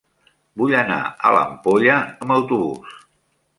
Vull 0.61 0.73
anar 0.77 0.97
a 1.29 1.33
l'Ampolla 1.35 1.99
amb 2.01 2.37
autobús. 2.39 2.99